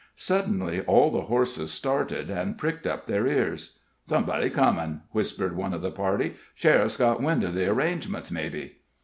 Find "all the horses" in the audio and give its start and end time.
0.87-1.71